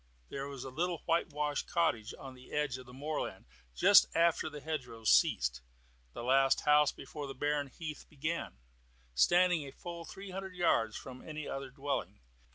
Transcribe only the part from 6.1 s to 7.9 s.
the last house before the barren